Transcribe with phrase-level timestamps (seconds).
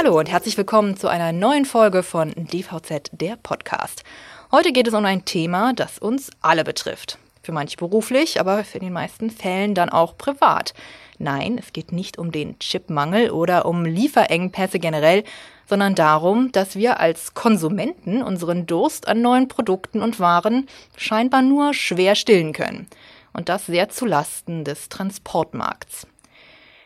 [0.00, 4.04] Hallo und herzlich willkommen zu einer neuen Folge von DVZ, der Podcast.
[4.52, 7.18] Heute geht es um ein Thema, das uns alle betrifft.
[7.42, 10.72] Für manche beruflich, aber für den meisten Fällen dann auch privat.
[11.18, 15.24] Nein, es geht nicht um den Chipmangel oder um Lieferengpässe generell,
[15.66, 21.74] sondern darum, dass wir als Konsumenten unseren Durst an neuen Produkten und Waren scheinbar nur
[21.74, 22.86] schwer stillen können.
[23.32, 26.06] Und das sehr zu Lasten des Transportmarkts.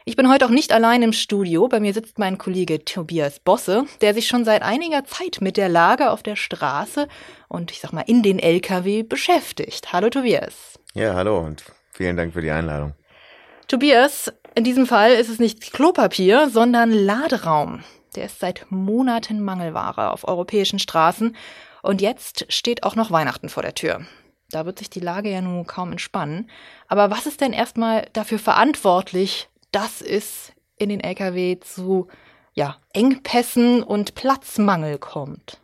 [0.05, 1.69] Ich bin heute auch nicht allein im Studio.
[1.69, 5.69] Bei mir sitzt mein Kollege Tobias Bosse, der sich schon seit einiger Zeit mit der
[5.69, 7.07] Lage auf der Straße
[7.47, 9.93] und ich sag mal in den LKW beschäftigt.
[9.93, 10.81] Hallo Tobias.
[10.95, 11.63] Ja, hallo und
[11.93, 12.95] vielen Dank für die Einladung.
[13.69, 17.85] Tobias, in diesem Fall ist es nicht Klopapier, sondern Laderaum.
[18.17, 21.37] Der ist seit Monaten Mangelware auf europäischen Straßen
[21.83, 24.05] und jetzt steht auch noch Weihnachten vor der Tür.
[24.51, 26.51] Da wird sich die Lage ja nun kaum entspannen.
[26.89, 32.09] Aber was ist denn erstmal dafür verantwortlich, dass es in den Lkw zu
[32.55, 35.59] ja, Engpässen und Platzmangel kommt.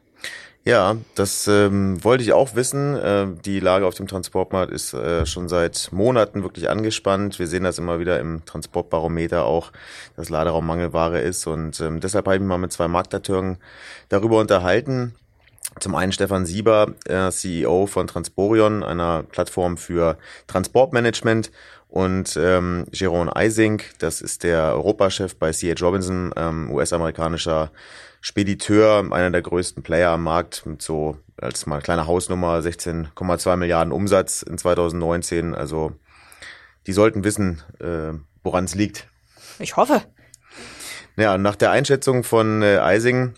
[0.64, 2.94] Ja, das ähm, wollte ich auch wissen.
[2.94, 7.38] Äh, die Lage auf dem Transportmarkt ist äh, schon seit Monaten wirklich angespannt.
[7.38, 9.72] Wir sehen das immer wieder im Transportbarometer auch,
[10.16, 11.46] dass Laderaummangelware ist.
[11.46, 13.56] Und ähm, deshalb habe ich mich mal mit zwei Marktakteuren
[14.10, 15.14] darüber unterhalten.
[15.80, 21.50] Zum einen Stefan Sieber, äh, CEO von Transporion, einer Plattform für Transportmanagement
[21.88, 25.84] und ähm, Jerome Eising, das ist der Europachef bei C.H.
[25.84, 27.72] Robinson, ähm, US-amerikanischer
[28.20, 33.92] Spediteur, einer der größten Player am Markt, mit so als mal kleine Hausnummer 16,2 Milliarden
[33.92, 35.54] Umsatz in 2019.
[35.54, 35.92] Also
[36.86, 39.08] die sollten wissen, äh, woran es liegt.
[39.58, 40.02] Ich hoffe.
[41.16, 43.34] Ja, nach der Einschätzung von äh, Eising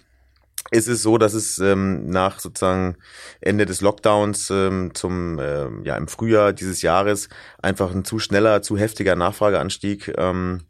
[0.70, 2.96] ist es so, dass es ähm, nach sozusagen
[3.40, 7.28] Ende des Lockdowns ähm, zum äh, ja im Frühjahr dieses Jahres
[7.60, 10.62] einfach ein zu schneller, zu heftiger Nachfrageanstieg ähm,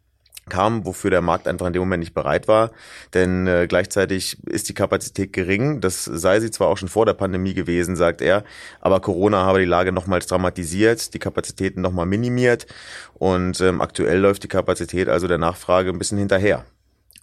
[0.48, 2.72] kam, wofür der Markt einfach in dem Moment nicht bereit war.
[3.14, 5.80] Denn äh, gleichzeitig ist die Kapazität gering.
[5.80, 8.44] Das sei sie zwar auch schon vor der Pandemie gewesen, sagt er,
[8.80, 12.66] aber Corona habe die Lage nochmals dramatisiert, die Kapazitäten nochmal minimiert
[13.14, 16.66] und ähm, aktuell läuft die Kapazität also der Nachfrage ein bisschen hinterher.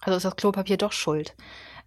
[0.00, 1.34] Also ist das Klopapier doch schuld.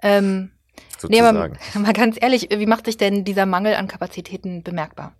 [0.02, 0.52] Ähm
[0.98, 1.12] sozusagen.
[1.12, 5.14] Nee, aber mal ganz ehrlich, wie macht sich denn dieser Mangel an Kapazitäten bemerkbar?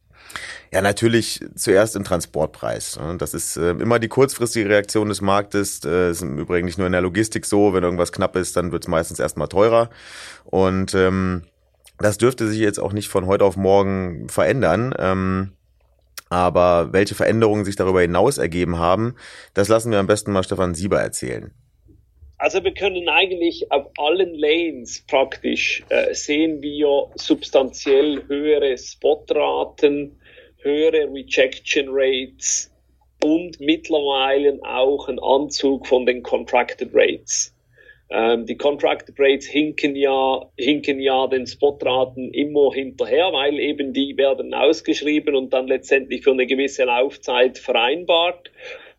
[0.72, 2.98] Ja, natürlich zuerst im Transportpreis.
[3.18, 5.82] Das ist äh, immer die kurzfristige Reaktion des Marktes.
[5.82, 7.74] Das äh, ist im Übrigen nicht nur in der Logistik so.
[7.74, 9.90] Wenn irgendwas knapp ist, dann wird es meistens erstmal teurer.
[10.46, 11.44] Und ähm,
[11.98, 14.96] das dürfte sich jetzt auch nicht von heute auf morgen verändern.
[14.98, 15.52] Ähm,
[16.30, 19.16] aber welche Veränderungen sich darüber hinaus ergeben haben,
[19.54, 21.52] das lassen wir am besten mal Stefan Sieber erzählen.
[22.42, 30.20] Also wir können eigentlich auf allen Lanes praktisch äh, sehen wir substanziell höhere Spotraten,
[30.58, 32.74] höhere Rejection Rates
[33.24, 37.56] und mittlerweile auch ein Anzug von den Contracted Rates.
[38.10, 44.18] Ähm, die Contracted Rates hinken ja, hinken ja den Spotraten immer hinterher, weil eben die
[44.18, 48.50] werden ausgeschrieben und dann letztendlich für eine gewisse Laufzeit vereinbart.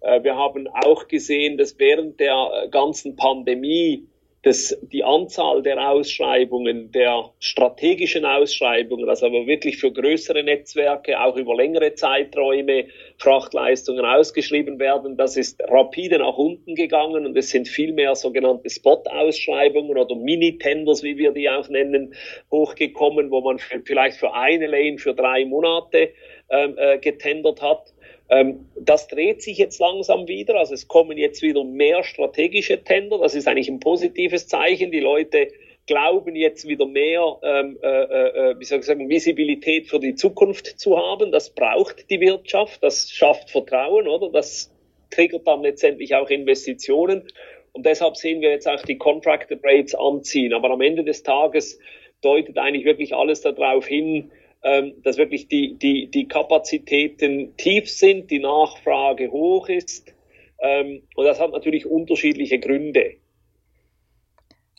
[0.03, 4.07] Äh, wir haben auch gesehen, dass während der äh, ganzen Pandemie
[4.43, 11.37] dass die Anzahl der Ausschreibungen, der strategischen Ausschreibungen, also aber wirklich für größere Netzwerke, auch
[11.37, 12.87] über längere Zeiträume
[13.19, 18.69] Frachtleistungen ausgeschrieben werden, das ist rapide nach unten gegangen und es sind viel mehr sogenannte
[18.69, 22.15] Spot-Ausschreibungen oder Mini-Tenders, wie wir die auch nennen,
[22.51, 26.11] hochgekommen, wo man vielleicht für eine Lane für drei Monate
[26.51, 27.93] ähm, äh, getendert hat.
[28.33, 30.55] Ähm, das dreht sich jetzt langsam wieder.
[30.55, 33.19] Also es kommen jetzt wieder mehr strategische Tender.
[33.19, 34.91] Das ist eigentlich ein positives Zeichen.
[34.91, 35.49] Die Leute
[35.87, 40.15] glauben jetzt wieder mehr, ähm, äh, äh, äh, wie soll ich sagen, Visibilität für die
[40.15, 41.31] Zukunft zu haben.
[41.31, 42.83] Das braucht die Wirtschaft.
[42.83, 44.31] Das schafft Vertrauen, oder?
[44.31, 44.73] Das
[45.11, 47.29] triggert dann letztendlich auch Investitionen.
[47.73, 50.55] Und deshalb sehen wir jetzt auch die Contracted Rates anziehen.
[50.55, 51.79] Aber am Ende des Tages
[52.23, 54.31] deutet eigentlich wirklich alles darauf hin,
[54.63, 60.13] dass wirklich die, die, die Kapazitäten tief sind, die Nachfrage hoch ist.
[60.61, 63.17] Ähm, und das hat natürlich unterschiedliche Gründe.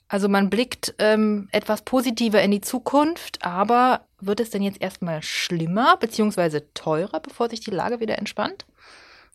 [0.08, 5.22] Also man blickt ähm, etwas positiver in die Zukunft, aber wird es denn jetzt erstmal
[5.24, 6.62] schlimmer bzw.
[6.74, 8.66] teurer, bevor sich die Lage wieder entspannt?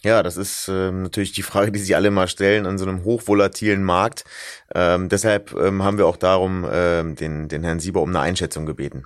[0.04, 3.02] Ja, das ist ähm, natürlich die Frage, die sich alle mal stellen an so einem
[3.02, 4.24] hochvolatilen Markt.
[4.72, 8.64] Ähm, deshalb ähm, haben wir auch darum ähm, den, den Herrn Sieber um eine Einschätzung
[8.64, 9.04] gebeten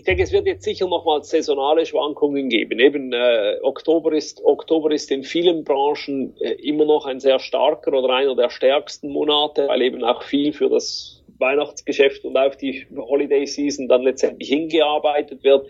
[0.00, 2.78] ich denke, es wird jetzt sicher nochmal saisonale Schwankungen geben.
[2.80, 7.92] Eben äh, Oktober ist Oktober ist in vielen Branchen äh, immer noch ein sehr starker
[7.92, 12.86] oder einer der stärksten Monate, weil eben auch viel für das Weihnachtsgeschäft und auf die
[12.96, 15.66] Holiday Season dann letztendlich hingearbeitet wird.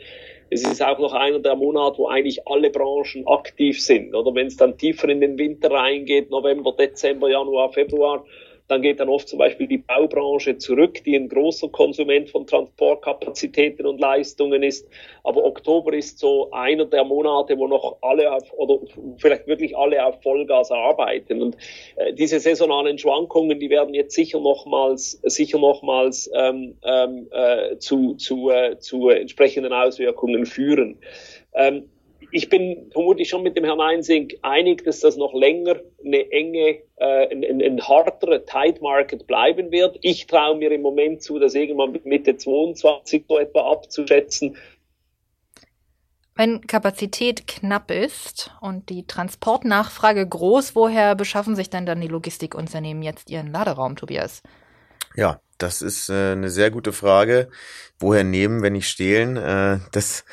[0.48, 4.14] Es ist auch noch einer der Monate, wo eigentlich alle Branchen aktiv sind.
[4.14, 8.24] Oder wenn es dann tiefer in den Winter reingeht, November, Dezember, Januar, Februar,
[8.70, 13.84] dann geht dann oft zum Beispiel die Baubranche zurück, die ein großer Konsument von Transportkapazitäten
[13.84, 14.88] und Leistungen ist.
[15.24, 18.78] Aber Oktober ist so einer der Monate, wo noch alle auf, oder
[19.18, 21.42] vielleicht wirklich alle auf Vollgas arbeiten.
[21.42, 21.56] Und
[21.96, 28.14] äh, diese saisonalen Schwankungen, die werden jetzt sicher nochmals, sicher nochmals ähm, ähm, äh, zu,
[28.14, 30.98] zu, äh, zu entsprechenden Auswirkungen führen.
[31.54, 31.90] Ähm,
[32.32, 36.82] ich bin vermutlich schon mit dem Herrn Einsink einig, dass das noch länger eine enge,
[36.96, 39.98] äh, ein, ein, ein harterer Tight Market bleiben wird.
[40.02, 44.56] Ich traue mir im Moment zu, das irgendwann mit Mitte 22 so etwa abzuschätzen.
[46.34, 53.02] Wenn Kapazität knapp ist und die Transportnachfrage groß, woher beschaffen sich denn dann die Logistikunternehmen
[53.02, 54.42] jetzt ihren Laderaum, Tobias?
[55.16, 57.50] Ja, das ist äh, eine sehr gute Frage.
[57.98, 59.36] Woher nehmen, wenn nicht stehlen?
[59.36, 60.24] Äh, das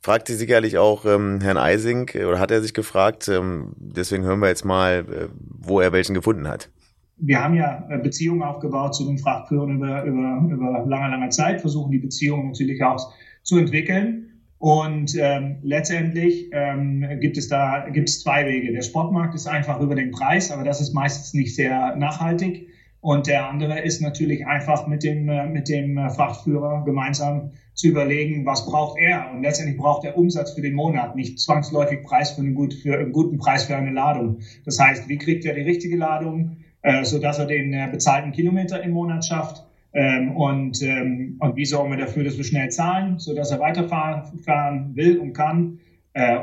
[0.00, 3.28] fragte sicherlich auch ähm, Herrn Eising oder hat er sich gefragt.
[3.28, 6.70] Ähm, deswegen hören wir jetzt mal, äh, wo er welchen gefunden hat.
[7.16, 11.60] Wir haben ja äh, Beziehungen aufgebaut zu den Frachtführern über, über, über lange, lange Zeit,
[11.60, 13.12] versuchen die Beziehungen natürlich auch
[13.42, 14.24] zu entwickeln.
[14.58, 18.72] Und ähm, letztendlich ähm, gibt es da gibt es zwei Wege.
[18.72, 22.68] Der Sportmarkt ist einfach über den Preis, aber das ist meistens nicht sehr nachhaltig.
[23.00, 27.86] Und der andere ist natürlich einfach mit dem, äh, mit dem äh, Frachtführer gemeinsam zu
[27.86, 29.30] überlegen, was braucht er.
[29.32, 32.98] Und letztendlich braucht er Umsatz für den Monat, nicht zwangsläufig Preis für einen, gut, für
[32.98, 34.40] einen guten Preis für eine Ladung.
[34.64, 38.82] Das heißt, wie kriegt er die richtige Ladung, äh, sodass er den äh, bezahlten Kilometer
[38.82, 39.64] im Monat schafft?
[39.92, 44.38] Ähm, und, ähm, und wie sorgen wir dafür, dass wir schnell zahlen, sodass er weiterfahren
[44.40, 45.78] fahren will und kann?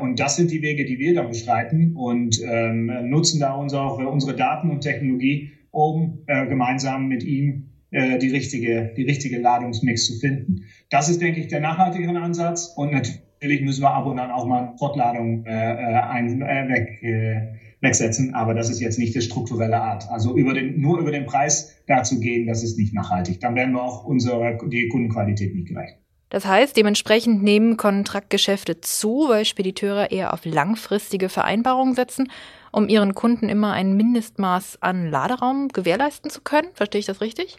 [0.02, 4.34] Und das sind die Wege, die wir da beschreiten und ähm, nutzen da unsere, unsere
[4.34, 10.14] Daten und Technologie, um äh, gemeinsam mit ihm äh, die richtige, die richtige Ladungsmix zu
[10.20, 10.64] finden.
[10.90, 12.74] Das ist, denke ich, der nachhaltigere Ansatz.
[12.76, 17.04] Und natürlich müssen wir ab und an auch mal Fortladung äh, äh, ein, äh, weg,
[17.04, 18.34] äh, wegsetzen.
[18.34, 20.10] Aber das ist jetzt nicht die strukturelle Art.
[20.10, 23.42] Also über den, nur über den Preis da zu gehen, das ist nicht nachhaltig.
[23.42, 25.98] Dann werden wir auch unsere, die Kundenqualität nicht gerecht.
[26.30, 32.30] Das heißt, dementsprechend nehmen Kontraktgeschäfte zu, weil Spediteure eher auf langfristige Vereinbarungen setzen
[32.76, 36.68] um ihren Kunden immer ein Mindestmaß an Laderaum gewährleisten zu können.
[36.74, 37.58] Verstehe ich das richtig?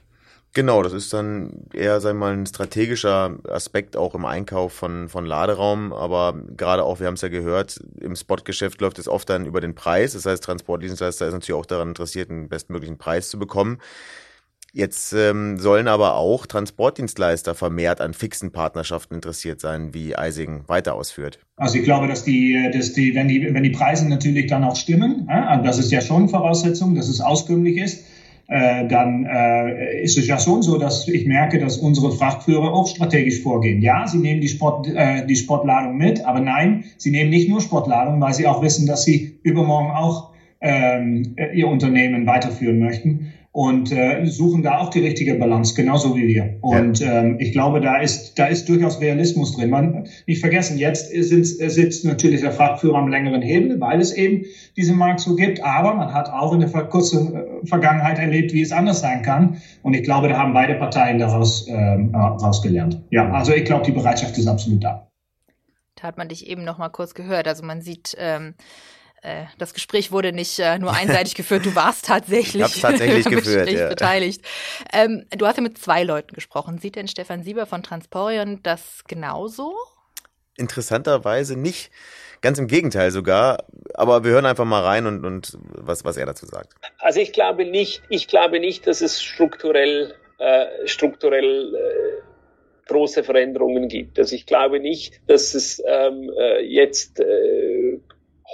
[0.52, 5.24] Genau, das ist dann eher, sagen mal, ein strategischer Aspekt auch im Einkauf von, von
[5.24, 5.94] Laderaum.
[5.94, 9.62] Aber gerade auch, wir haben es ja gehört, im Spotgeschäft läuft es oft dann über
[9.62, 10.12] den Preis.
[10.12, 13.78] Das heißt, Transportdienstleister ist natürlich auch daran interessiert, einen bestmöglichen Preis zu bekommen.
[14.72, 20.94] Jetzt ähm, sollen aber auch Transportdienstleister vermehrt an fixen Partnerschaften interessiert sein, wie Eising weiter
[20.94, 21.38] ausführt.
[21.56, 24.76] Also ich glaube, dass die, dass die, wenn die, wenn die Preise natürlich dann auch
[24.76, 28.04] stimmen, äh, das ist ja schon Voraussetzung, dass es auskömmlich ist,
[28.48, 32.86] äh, dann äh, ist es ja schon so, dass ich merke, dass unsere Frachtführer auch
[32.86, 33.82] strategisch vorgehen.
[33.82, 37.60] Ja, sie nehmen die, Sport, äh, die Sportladung mit, aber nein, sie nehmen nicht nur
[37.60, 40.30] Sportladung, weil sie auch wissen, dass sie übermorgen auch
[40.60, 46.28] ähm, ihr Unternehmen weiterführen möchten und äh, suchen da auch die richtige Balance, genauso wie
[46.28, 46.58] wir.
[46.60, 47.20] Und ja.
[47.20, 49.70] ähm, ich glaube, da ist, da ist durchaus Realismus drin.
[49.70, 54.44] Man nicht vergessen, jetzt sind, sitzt natürlich der Frachtführer am längeren Hebel, weil es eben
[54.76, 55.64] diesen Markt so gibt.
[55.64, 59.62] Aber man hat auch in der kurzen äh, Vergangenheit erlebt, wie es anders sein kann.
[59.82, 63.00] Und ich glaube, da haben beide Parteien daraus ähm, rausgelernt.
[63.08, 65.08] Ja, also ich glaube, die Bereitschaft ist absolut da.
[65.94, 67.48] Da hat man dich eben noch mal kurz gehört.
[67.48, 68.52] Also man sieht ähm, äh,
[69.58, 73.88] das Gespräch wurde nicht äh, nur einseitig geführt, du warst tatsächlich, ich tatsächlich geführt, ja.
[73.88, 74.42] beteiligt.
[74.92, 76.78] Ähm, du hast ja mit zwei Leuten gesprochen.
[76.78, 79.74] Sieht denn Stefan Sieber von Transporion das genauso?
[80.56, 81.90] Interessanterweise nicht.
[82.40, 83.64] Ganz im Gegenteil sogar.
[83.94, 86.74] Aber wir hören einfach mal rein und, und was, was er dazu sagt.
[86.98, 93.88] Also ich glaube nicht, ich glaube nicht, dass es strukturell, äh, strukturell äh, große Veränderungen
[93.88, 94.18] gibt.
[94.18, 97.24] Also ich glaube nicht, dass es ähm, äh, jetzt äh,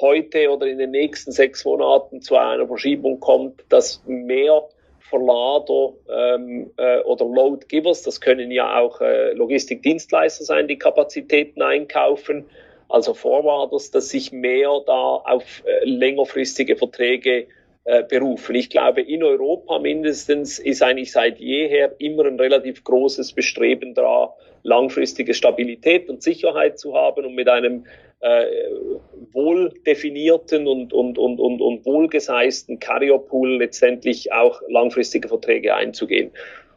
[0.02, 4.68] heute oder in den nächsten sechs Monaten zu einer Verschiebung kommt, dass mehr
[5.00, 11.62] Verlader ähm, äh, oder Load Givers, das können ja auch äh, Logistikdienstleister sein, die Kapazitäten
[11.62, 12.46] einkaufen,
[12.88, 17.46] also Forwarders, dass sich mehr da auf äh, längerfristige Verträge
[17.84, 18.54] äh, berufen.
[18.54, 24.34] Ich glaube, in Europa mindestens ist eigentlich seit jeher immer ein relativ großes Bestreben da,
[24.62, 27.84] langfristige Stabilität und Sicherheit zu haben und mit einem
[28.22, 28.46] äh,
[29.32, 36.30] wohl definierten und, und, und, und, und wohlgeseisten Carrier-Pool letztendlich auch langfristige Verträge einzugehen.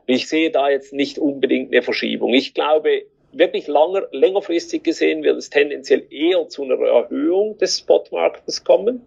[0.08, 2.34] Ich sehe da jetzt nicht unbedingt eine Verschiebung.
[2.34, 8.64] Ich glaube, wirklich langer, längerfristig gesehen wird es tendenziell eher zu einer Erhöhung des Spotmarktes
[8.64, 9.06] kommen.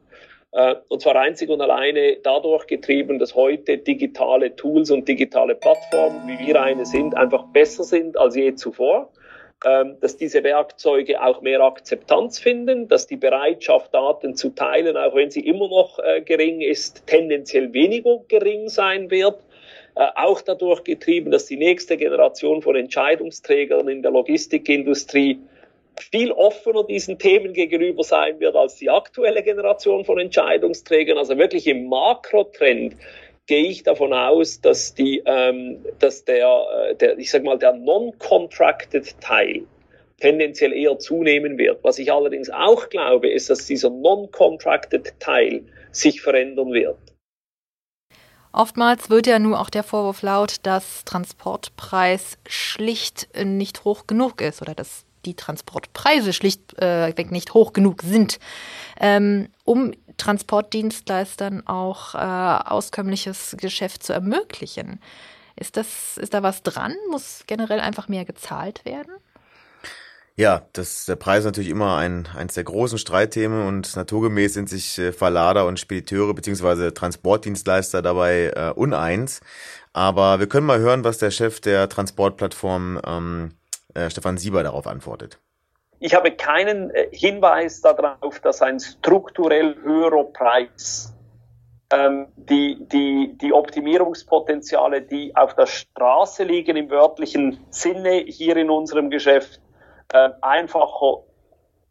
[0.52, 6.20] Äh, und zwar einzig und alleine dadurch getrieben, dass heute digitale Tools und digitale Plattformen,
[6.28, 9.10] wie wir eine sind, einfach besser sind als je zuvor
[9.60, 15.30] dass diese Werkzeuge auch mehr Akzeptanz finden, dass die Bereitschaft, Daten zu teilen, auch wenn
[15.30, 19.40] sie immer noch äh, gering ist, tendenziell weniger gering sein wird
[19.98, 25.40] äh, auch dadurch getrieben, dass die nächste Generation von Entscheidungsträgern in der Logistikindustrie
[25.98, 31.18] viel offener diesen Themen gegenüber sein wird als die aktuelle Generation von Entscheidungsträgern.
[31.18, 32.94] Also wirklich im Makrotrend
[33.48, 37.72] gehe ich davon aus, dass die, ähm, dass der, äh, der, ich sag mal, der
[37.72, 39.64] non-contracted Teil
[40.20, 41.82] tendenziell eher zunehmen wird.
[41.82, 46.98] Was ich allerdings auch glaube, ist, dass dieser non-contracted Teil sich verändern wird.
[48.52, 54.62] Oftmals wird ja nur auch der Vorwurf laut, dass Transportpreis schlicht nicht hoch genug ist
[54.62, 58.38] oder dass die Transportpreise schlichtweg äh, nicht hoch genug sind,
[59.00, 65.00] ähm, um Transportdienstleistern auch äh, auskömmliches Geschäft zu ermöglichen.
[65.56, 66.94] Ist, das, ist da was dran?
[67.10, 69.12] Muss generell einfach mehr gezahlt werden?
[70.36, 74.68] Ja, das, der Preis ist natürlich immer ein, eins der großen Streitthemen und naturgemäß sind
[74.68, 79.40] sich äh, Verlader und Spediteure beziehungsweise Transportdienstleister dabei äh, uneins.
[79.92, 83.50] Aber wir können mal hören, was der Chef der Transportplattform ähm,
[83.94, 85.40] äh, Stefan Sieber darauf antwortet.
[86.00, 91.14] Ich habe keinen äh, Hinweis darauf, dass ein strukturell höherer Preis
[91.90, 98.70] ähm, die, die, die Optimierungspotenziale, die auf der Straße liegen im wörtlichen Sinne hier in
[98.70, 99.60] unserem Geschäft,
[100.12, 101.24] äh, einfacher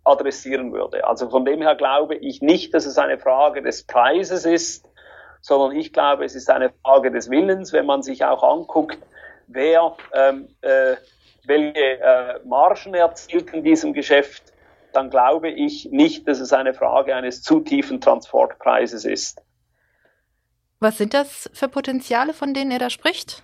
[0.04, 1.06] adressieren würde.
[1.06, 4.90] Also von dem her glaube ich nicht, dass es eine Frage des Preises ist,
[5.42, 9.00] sondern ich glaube, es ist eine Frage des Willens, wenn man sich auch anguckt,
[9.48, 10.96] wer ähm, äh,
[11.48, 14.54] welche äh, Margen erzielt in diesem Geschäft,
[14.94, 19.42] dann glaube ich nicht, dass es eine Frage eines zu tiefen Transportpreises ist.
[20.80, 23.44] Was sind das für Potenziale, von denen er da spricht?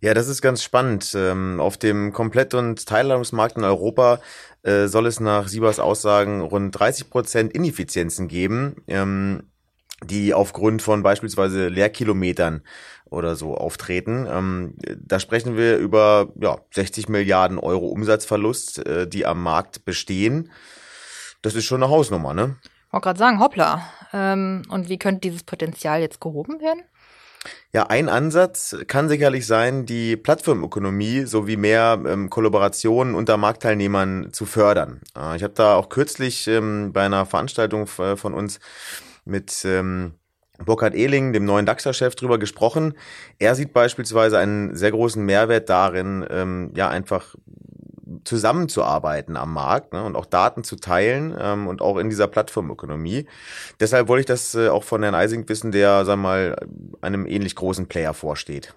[0.00, 1.12] Ja, das ist ganz spannend.
[1.16, 4.20] Ähm, auf dem Komplett- und Teilladungsmarkt in Europa
[4.62, 9.50] äh, soll es nach Siebers Aussagen rund 30 Prozent Ineffizienzen geben, ähm,
[10.02, 12.62] die aufgrund von beispielsweise Leerkilometern
[13.04, 14.26] oder so auftreten.
[14.28, 20.50] Ähm, da sprechen wir über ja, 60 Milliarden Euro Umsatzverlust, äh, die am Markt bestehen.
[21.42, 22.56] Das ist schon eine Hausnummer, ne?
[22.62, 23.82] Ich wollte gerade sagen, hoppla.
[24.12, 26.82] Ähm, und wie könnte dieses Potenzial jetzt gehoben werden?
[27.72, 34.46] Ja, ein Ansatz kann sicherlich sein, die Plattformökonomie sowie mehr ähm, Kollaborationen unter Marktteilnehmern zu
[34.46, 35.00] fördern.
[35.16, 38.60] Äh, ich habe da auch kürzlich ähm, bei einer Veranstaltung äh, von uns
[39.24, 40.14] mit ähm,
[40.58, 42.94] Burkhard Ehling, dem neuen DAXer-Chef, drüber gesprochen.
[43.38, 47.34] Er sieht beispielsweise einen sehr großen Mehrwert darin, ähm, ja einfach
[48.24, 53.26] zusammenzuarbeiten am Markt ne, und auch Daten zu teilen ähm, und auch in dieser Plattformökonomie.
[53.80, 56.56] Deshalb wollte ich das äh, auch von Herrn Eising wissen, der, sagen wir mal,
[57.00, 58.74] einem ähnlich großen Player vorsteht.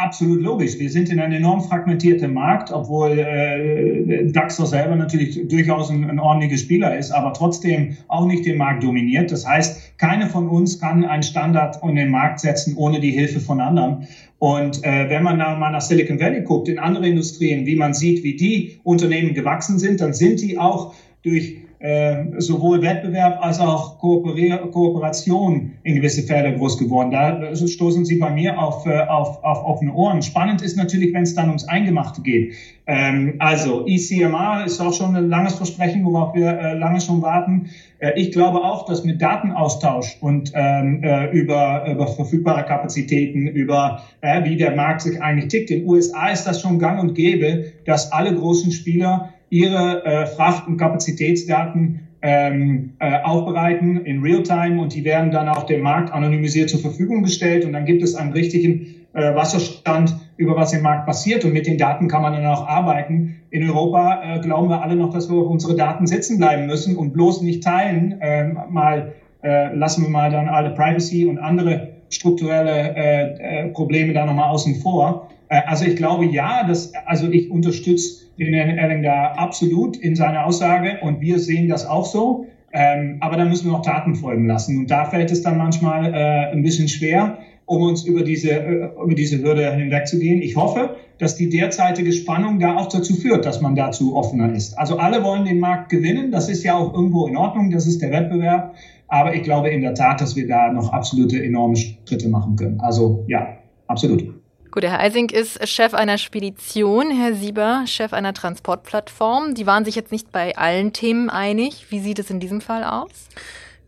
[0.00, 0.78] Absolut logisch.
[0.78, 6.20] Wir sind in einem enorm fragmentierten Markt, obwohl äh, Daxer selber natürlich durchaus ein, ein
[6.20, 9.32] ordentlicher Spieler ist, aber trotzdem auch nicht den Markt dominiert.
[9.32, 13.40] Das heißt, keine von uns kann einen Standard in den Markt setzen ohne die Hilfe
[13.40, 14.06] von anderen.
[14.38, 17.92] Und äh, wenn man nach, mal nach Silicon Valley guckt, in andere Industrien, wie man
[17.92, 23.60] sieht, wie die Unternehmen gewachsen sind, dann sind die auch durch äh, sowohl Wettbewerb als
[23.60, 27.12] auch Kooperation in gewisse Felder groß geworden.
[27.12, 30.20] Da stoßen Sie bei mir auf, äh, auf, auf offene Ohren.
[30.22, 32.54] Spannend ist natürlich, wenn es dann ums Eingemachte geht.
[32.88, 37.70] Ähm, also ECMR ist auch schon ein langes Versprechen, worauf wir äh, lange schon warten.
[37.98, 44.02] Äh, ich glaube auch, dass mit Datenaustausch und ähm, äh, über, über verfügbare Kapazitäten, über
[44.42, 45.70] wie der Markt sich eigentlich tickt.
[45.70, 50.26] In den USA ist das schon gang und gäbe, dass alle großen Spieler ihre äh,
[50.26, 56.12] Fracht- und Kapazitätsdaten ähm, äh, aufbereiten in Realtime und die werden dann auch dem Markt
[56.12, 60.82] anonymisiert zur Verfügung gestellt und dann gibt es einen richtigen äh, Wasserstand über was im
[60.82, 63.36] Markt passiert und mit den Daten kann man dann auch arbeiten.
[63.50, 66.96] In Europa äh, glauben wir alle noch, dass wir auf unsere Daten sitzen bleiben müssen
[66.96, 68.20] und bloß nicht teilen.
[68.20, 74.12] Äh, mal äh, lassen wir mal dann alle Privacy und andere strukturelle äh, äh, Probleme
[74.12, 75.28] da nochmal außen vor.
[75.48, 80.14] Äh, also ich glaube ja, dass also ich unterstütze den Herrn Erling da absolut in
[80.14, 82.46] seiner Aussage und wir sehen das auch so.
[82.72, 84.78] Ähm, aber da müssen wir noch Taten folgen lassen.
[84.78, 88.90] Und da fällt es dann manchmal äh, ein bisschen schwer, um uns über diese, äh,
[89.02, 90.42] über diese Hürde hinwegzugehen.
[90.42, 94.78] Ich hoffe, dass die derzeitige Spannung da auch dazu führt, dass man dazu offener ist.
[94.78, 96.30] Also alle wollen den Markt gewinnen.
[96.30, 97.70] Das ist ja auch irgendwo in Ordnung.
[97.70, 98.74] Das ist der Wettbewerb.
[99.08, 102.80] Aber ich glaube in der Tat, dass wir da noch absolute enorme Schritte machen können.
[102.80, 104.37] Also ja, absolut.
[104.78, 109.56] Gut, Herr Eising ist Chef einer Spedition, Herr Sieber Chef einer Transportplattform.
[109.56, 111.90] Die waren sich jetzt nicht bei allen Themen einig.
[111.90, 113.10] Wie sieht es in diesem Fall aus?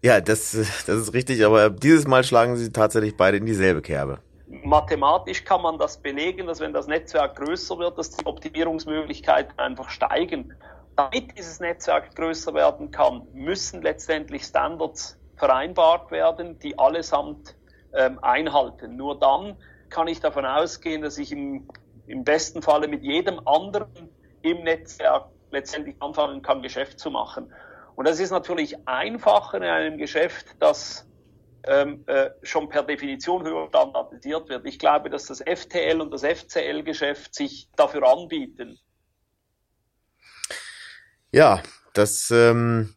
[0.03, 4.19] Ja, das, das ist richtig, aber dieses Mal schlagen sie tatsächlich beide in dieselbe Kerbe.
[4.65, 9.91] Mathematisch kann man das belegen, dass wenn das Netzwerk größer wird, dass die Optimierungsmöglichkeiten einfach
[9.91, 10.53] steigen.
[10.97, 17.55] Damit dieses Netzwerk größer werden kann, müssen letztendlich Standards vereinbart werden, die allesamt
[17.95, 18.97] ähm, einhalten.
[18.97, 19.57] Nur dann
[19.91, 21.69] kann ich davon ausgehen, dass ich im,
[22.07, 24.09] im besten Falle mit jedem anderen
[24.43, 27.53] im Netzwerk letztendlich anfangen kann, Geschäft zu machen.
[27.97, 31.07] Und das ist natürlich einfacher in einem Geschäft, das
[31.65, 34.67] ähm, äh, schon per Definition höher standardisiert wird.
[34.67, 38.79] Ich glaube, dass das FTL und das FCL-Geschäft sich dafür anbieten.
[41.33, 42.95] Ja, das ähm,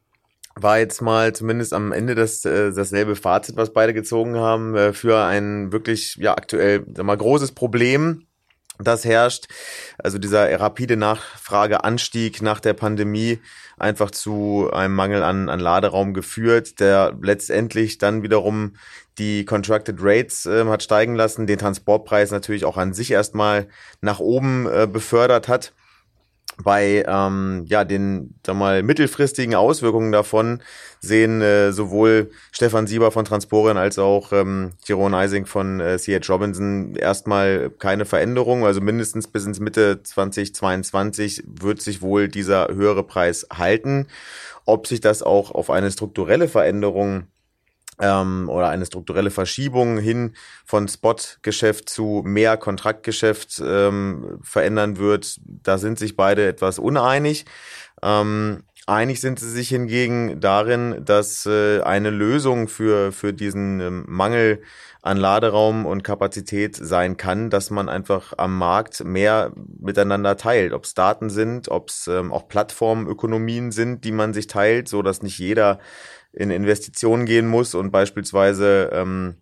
[0.56, 4.94] war jetzt mal zumindest am Ende das, äh, dasselbe Fazit, was beide gezogen haben, äh,
[4.94, 8.28] für ein wirklich ja aktuell sag mal, großes Problem,
[8.80, 9.46] das herrscht.
[9.98, 13.40] Also dieser rapide Nachfrageanstieg nach der Pandemie
[13.78, 18.76] einfach zu einem Mangel an, an Laderaum geführt, der letztendlich dann wiederum
[19.18, 23.68] die Contracted Rates äh, hat steigen lassen, den Transportpreis natürlich auch an sich erstmal
[24.02, 25.74] nach oben äh, befördert hat
[26.62, 30.62] bei ähm, ja den sag mal mittelfristigen Auswirkungen davon
[31.00, 36.30] sehen äh, sowohl Stefan Sieber von Transporin als auch ähm, Jeroen Eising von äh, CH
[36.30, 43.04] Robinson erstmal keine Veränderung, also mindestens bis ins Mitte 2022 wird sich wohl dieser höhere
[43.04, 44.08] Preis halten.
[44.66, 47.28] Ob sich das auch auf eine strukturelle Veränderung
[48.04, 50.34] ähm, oder eine strukturelle Verschiebung hin
[50.66, 55.40] von Spot-Geschäft zu mehr Kontraktgeschäft ähm, verändern wird.
[55.46, 57.46] Da sind sich beide etwas uneinig.
[58.02, 64.06] Ähm, einig sind sie sich hingegen darin, dass äh, eine Lösung für, für diesen ähm,
[64.08, 64.62] Mangel
[65.02, 70.74] an Laderaum und Kapazität sein kann, dass man einfach am Markt mehr miteinander teilt.
[70.74, 75.02] Ob es Daten sind, ob es ähm, auch Plattformökonomien sind, die man sich teilt, so
[75.02, 75.80] dass nicht jeder
[76.34, 79.36] in Investitionen gehen muss und beispielsweise ähm,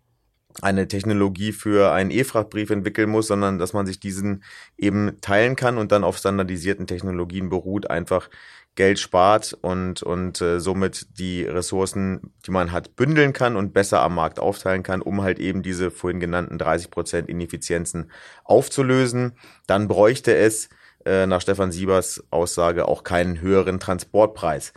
[0.62, 4.44] eine Technologie für einen E-Frachtbrief entwickeln muss, sondern dass man sich diesen
[4.78, 8.30] eben teilen kann und dann auf standardisierten Technologien beruht, einfach
[8.76, 14.02] Geld spart und, und äh, somit die Ressourcen, die man hat, bündeln kann und besser
[14.02, 18.12] am Markt aufteilen kann, um halt eben diese vorhin genannten 30 Prozent Ineffizienzen
[18.46, 19.34] aufzulösen.
[19.68, 20.70] Dann bräuchte es
[21.06, 24.74] äh, nach Stefan Siebers Aussage auch keinen höheren Transportpreis.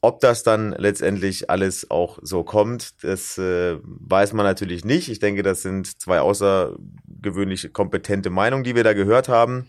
[0.00, 5.08] Ob das dann letztendlich alles auch so kommt, das äh, weiß man natürlich nicht.
[5.08, 9.66] Ich denke, das sind zwei außergewöhnlich kompetente Meinungen, die wir da gehört haben,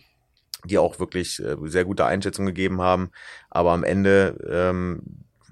[0.65, 3.09] die auch wirklich äh, sehr gute Einschätzungen gegeben haben.
[3.49, 5.01] Aber am Ende, ähm,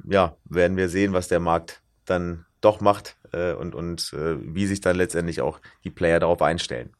[0.08, 4.68] ja, werden wir sehen, was der Markt dann doch macht äh, und, und äh, wie
[4.68, 6.94] sich dann letztendlich auch die Player darauf einstellen.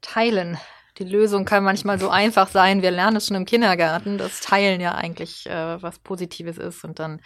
[0.00, 0.58] Teilen
[0.98, 2.82] die Lösung kann manchmal so einfach sein.
[2.82, 6.84] Wir lernen es schon im Kindergarten, dass Teilen ja eigentlich äh, was Positives ist.
[6.84, 7.20] Und dann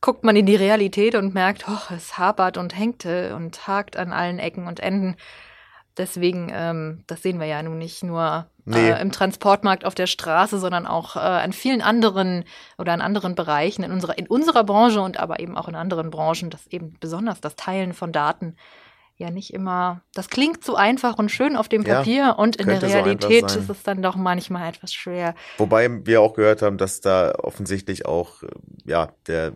[0.00, 4.12] guckt man in die Realität und merkt, oh, es hapert und hängte und hakt an
[4.12, 5.16] allen Ecken und Enden.
[5.96, 8.90] Deswegen, ähm, das sehen wir ja nun nicht nur nee.
[8.90, 12.44] äh, im Transportmarkt auf der Straße, sondern auch äh, an vielen anderen
[12.78, 16.10] oder an anderen Bereichen in unserer, in unserer Branche und aber eben auch in anderen
[16.10, 18.56] Branchen, dass eben besonders das Teilen von Daten
[19.22, 22.66] ja nicht immer, das klingt so einfach und schön auf dem Papier ja, und in
[22.66, 25.34] der Realität so ist es dann doch manchmal etwas schwer.
[25.58, 28.42] Wobei wir auch gehört haben, dass da offensichtlich auch,
[28.84, 29.52] ja, der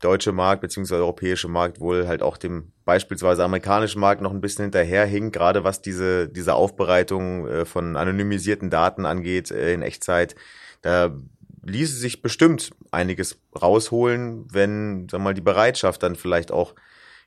[0.00, 4.64] deutsche Markt beziehungsweise europäische Markt wohl halt auch dem beispielsweise amerikanischen Markt noch ein bisschen
[4.64, 10.36] hinterherhinkt, gerade was diese, diese Aufbereitung äh, von anonymisierten Daten angeht äh, in Echtzeit.
[10.82, 11.16] Da
[11.64, 16.74] ließe sich bestimmt einiges rausholen, wenn, sag mal, die Bereitschaft dann vielleicht auch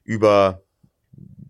[0.04, 0.64] über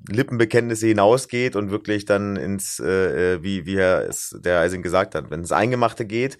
[0.09, 5.15] Lippenbekenntnisse hinausgeht und wirklich dann ins, äh, äh wie, wie er es der Eising gesagt
[5.15, 6.37] hat, wenn es Eingemachte geht,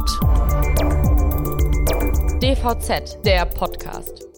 [2.43, 4.36] DVZ, der Podcast.